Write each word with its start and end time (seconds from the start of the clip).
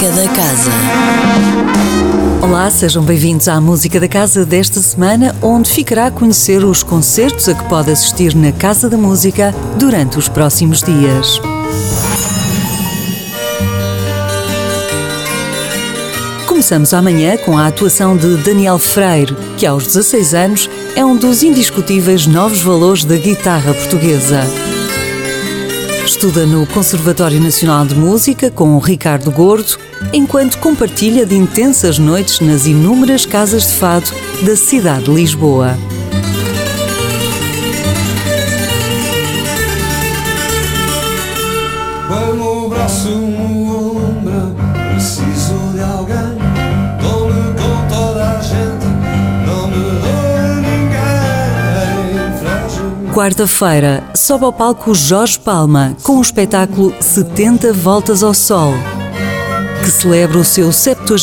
Música 0.00 0.16
da 0.16 0.28
Casa. 0.34 0.70
Olá, 2.40 2.70
sejam 2.70 3.02
bem-vindos 3.02 3.48
à 3.48 3.60
Música 3.60 4.00
da 4.00 4.08
Casa 4.08 4.46
desta 4.46 4.80
semana, 4.80 5.36
onde 5.42 5.70
ficará 5.70 6.06
a 6.06 6.10
conhecer 6.10 6.64
os 6.64 6.82
concertos 6.82 7.50
a 7.50 7.54
que 7.54 7.68
pode 7.68 7.90
assistir 7.90 8.34
na 8.34 8.50
Casa 8.50 8.88
da 8.88 8.96
Música 8.96 9.54
durante 9.78 10.18
os 10.18 10.26
próximos 10.26 10.82
dias. 10.82 11.38
Começamos 16.46 16.94
amanhã 16.94 17.36
com 17.36 17.58
a 17.58 17.66
atuação 17.66 18.16
de 18.16 18.38
Daniel 18.38 18.78
Freire, 18.78 19.36
que 19.58 19.66
aos 19.66 19.84
16 19.84 20.34
anos 20.34 20.70
é 20.96 21.04
um 21.04 21.14
dos 21.14 21.42
indiscutíveis 21.42 22.26
novos 22.26 22.62
valores 22.62 23.04
da 23.04 23.18
guitarra 23.18 23.74
portuguesa. 23.74 24.46
Estuda 26.04 26.46
no 26.46 26.66
Conservatório 26.66 27.40
Nacional 27.40 27.86
de 27.86 27.94
Música 27.94 28.50
com 28.50 28.78
Ricardo 28.78 29.30
Gordo, 29.30 29.78
enquanto 30.12 30.58
compartilha 30.58 31.24
de 31.24 31.36
intensas 31.36 31.98
noites 31.98 32.40
nas 32.40 32.66
inúmeras 32.66 33.24
casas 33.26 33.66
de 33.66 33.74
fado 33.74 34.10
da 34.42 34.56
cidade 34.56 35.04
de 35.04 35.10
Lisboa. 35.12 35.78
Quarta-feira, 53.14 54.04
sobe 54.14 54.44
ao 54.44 54.52
palco 54.52 54.94
Jorge 54.94 55.36
Palma 55.36 55.96
com 56.04 56.18
o 56.18 56.22
espetáculo 56.22 56.94
70 57.00 57.72
Voltas 57.72 58.22
ao 58.22 58.32
Sol, 58.32 58.72
que 59.82 59.90
celebra 59.90 60.38
o 60.38 60.44
seu 60.44 60.72
70 60.72 61.14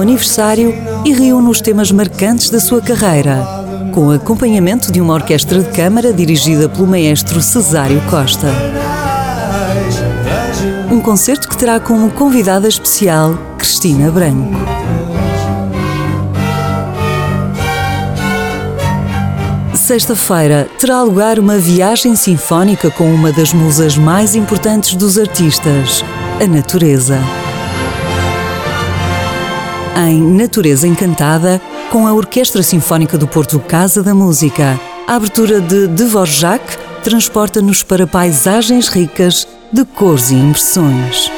aniversário 0.00 0.74
e 1.04 1.12
reúne 1.12 1.50
os 1.50 1.60
temas 1.60 1.92
marcantes 1.92 2.48
da 2.48 2.58
sua 2.58 2.80
carreira, 2.80 3.46
com 3.92 4.10
acompanhamento 4.10 4.90
de 4.90 5.02
uma 5.02 5.12
orquestra 5.12 5.62
de 5.62 5.70
câmara 5.70 6.14
dirigida 6.14 6.66
pelo 6.66 6.86
maestro 6.86 7.42
Cesário 7.42 8.00
Costa. 8.08 8.48
Um 10.90 11.00
concerto 11.00 11.46
que 11.46 11.58
terá 11.58 11.78
como 11.78 12.10
convidada 12.10 12.66
especial 12.66 13.38
Cristina 13.58 14.10
Branco. 14.10 15.03
Sexta-feira 19.84 20.66
terá 20.78 21.02
lugar 21.02 21.38
uma 21.38 21.58
viagem 21.58 22.16
sinfónica 22.16 22.90
com 22.90 23.14
uma 23.14 23.30
das 23.30 23.52
musas 23.52 23.98
mais 23.98 24.34
importantes 24.34 24.94
dos 24.94 25.18
artistas, 25.18 26.02
a 26.42 26.46
natureza. 26.46 27.20
Em 30.08 30.22
Natureza 30.22 30.88
Encantada, 30.88 31.60
com 31.90 32.06
a 32.06 32.14
Orquestra 32.14 32.62
Sinfónica 32.62 33.18
do 33.18 33.28
Porto 33.28 33.60
Casa 33.60 34.02
da 34.02 34.14
Música, 34.14 34.80
a 35.06 35.16
abertura 35.16 35.60
de 35.60 35.86
Dvorak 35.86 36.78
transporta-nos 37.02 37.82
para 37.82 38.06
paisagens 38.06 38.88
ricas 38.88 39.46
de 39.70 39.84
cores 39.84 40.30
e 40.30 40.34
impressões. 40.34 41.30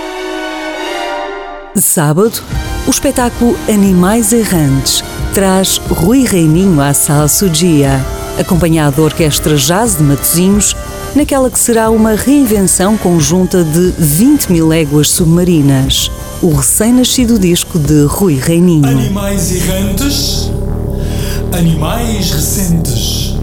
Sábado, 1.74 2.40
o 2.86 2.90
espetáculo 2.90 3.58
Animais 3.68 4.32
Errantes 4.32 5.02
traz 5.34 5.78
Rui 5.78 6.22
Reininho 6.24 6.80
à 6.80 6.94
Sala 6.94 7.26
Sugia, 7.26 8.00
acompanhado 8.38 8.96
da 8.96 9.02
Orquestra 9.02 9.56
Jazz 9.56 9.96
de 9.96 10.02
Matosinhos, 10.02 10.74
naquela 11.14 11.50
que 11.50 11.58
será 11.58 11.90
uma 11.90 12.14
reinvenção 12.14 12.96
conjunta 12.96 13.64
de 13.64 13.92
20 13.98 14.52
mil 14.52 14.68
léguas 14.68 15.10
submarinas, 15.10 16.10
o 16.42 16.54
recém-nascido 16.54 17.38
disco 17.38 17.78
de 17.78 18.04
Rui 18.04 18.34
Reininho. 18.34 18.86
Animais 18.86 19.52
errantes, 19.52 20.50
animais 21.52 22.30
recentes. 22.30 23.34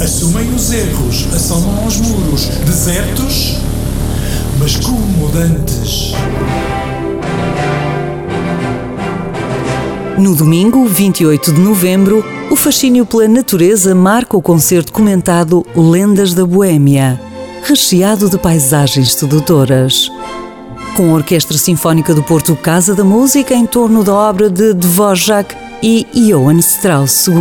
Assumem 0.00 0.52
os 0.54 0.72
erros, 0.72 1.26
assolam 1.34 1.84
aos 1.84 1.96
muros, 1.96 2.46
desertos, 2.66 3.58
mas 4.58 4.76
comodantes. 4.76 6.03
No 10.16 10.32
domingo, 10.36 10.84
28 10.86 11.52
de 11.52 11.60
novembro, 11.60 12.24
o 12.48 12.54
fascínio 12.54 13.04
pela 13.04 13.26
natureza 13.26 13.96
marca 13.96 14.36
o 14.36 14.42
concerto 14.42 14.92
comentado 14.92 15.66
Lendas 15.74 16.32
da 16.32 16.46
Boêmia, 16.46 17.20
recheado 17.64 18.30
de 18.30 18.38
paisagens 18.38 19.12
sedutoras. 19.14 20.08
Com 20.96 21.10
a 21.10 21.14
Orquestra 21.14 21.58
Sinfónica 21.58 22.14
do 22.14 22.22
Porto 22.22 22.54
Casa 22.54 22.94
da 22.94 23.02
Música 23.02 23.54
em 23.54 23.66
torno 23.66 24.04
da 24.04 24.14
obra 24.14 24.48
de 24.48 24.72
Dvorak 24.72 25.56
e 25.82 26.06
Johann 26.14 26.60
Strauss 26.60 27.26
II. 27.26 27.34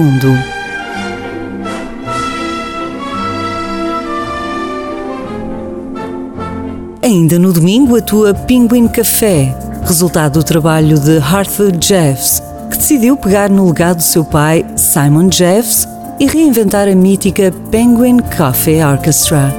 Ainda 7.03 7.37
no 7.37 7.53
domingo 7.53 7.95
atua 7.95 8.33
Penguin 8.33 8.87
Café, 8.87 9.55
resultado 9.85 10.39
do 10.39 10.43
trabalho 10.43 10.97
de 10.97 11.19
Arthur 11.19 11.71
Jeffs, 11.79 12.41
que 12.73 12.79
decidiu 12.79 13.15
pegar 13.15 13.51
no 13.51 13.67
legado 13.67 13.97
do 13.97 14.03
seu 14.03 14.25
pai, 14.25 14.65
Simon 14.75 15.29
Jeffs, 15.31 15.87
e 16.19 16.25
reinventar 16.25 16.87
a 16.87 16.95
mítica 16.95 17.53
Penguin 17.69 18.17
Coffee 18.35 18.83
Orchestra. 18.83 19.53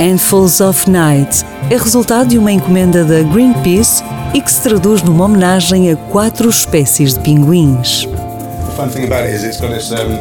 Handfuls 0.00 0.60
of 0.60 0.90
Night 0.90 1.44
é 1.70 1.76
resultado 1.76 2.30
de 2.30 2.38
uma 2.38 2.50
encomenda 2.50 3.04
da 3.04 3.22
Greenpeace 3.22 4.02
e 4.34 4.40
que 4.40 4.50
se 4.50 4.60
traduz 4.62 5.02
numa 5.02 5.26
homenagem 5.26 5.92
a 5.92 5.96
quatro 5.96 6.48
espécies 6.48 7.14
de 7.14 7.20
pinguins. 7.20 8.06
The 8.06 8.76
fun 8.76 8.88
thing 8.88 9.04
about 9.04 9.28
it 9.28 9.36
is 9.36 9.44
it's 9.44 9.60
got 9.60 9.72
its 9.72 9.92
um, 9.92 10.18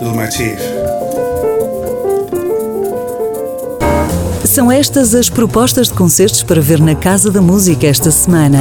little 0.00 0.16
motif. 0.16 0.58
São 4.44 4.72
estas 4.72 5.14
as 5.14 5.28
propostas 5.30 5.86
de 5.86 5.94
concertos 5.94 6.42
para 6.42 6.60
ver 6.60 6.80
na 6.80 6.96
Casa 6.96 7.30
da 7.30 7.40
Música 7.40 7.86
esta 7.86 8.10
semana. 8.10 8.58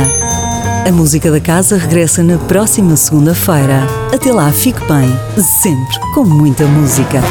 A 0.87 0.91
música 0.91 1.29
da 1.29 1.39
casa 1.39 1.77
regressa 1.77 2.23
na 2.23 2.37
próxima 2.37 2.95
segunda-feira. 2.95 3.87
Até 4.13 4.31
lá, 4.31 4.51
fique 4.51 4.79
bem, 4.85 5.09
sempre 5.61 5.99
com 6.13 6.23
muita 6.23 6.65
música. 6.65 7.21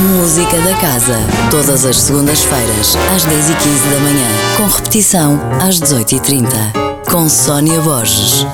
Música 0.00 0.56
da 0.60 0.74
Casa. 0.76 1.16
Todas 1.50 1.84
as 1.84 1.96
segundas-feiras, 1.96 2.96
às 3.14 3.24
10h15 3.24 3.90
da 3.90 4.00
manhã. 4.00 4.26
Com 4.56 4.66
repetição, 4.66 5.40
às 5.60 5.80
18h30. 5.80 6.48
Com 7.10 7.28
Sónia 7.28 7.80
Borges. 7.80 8.46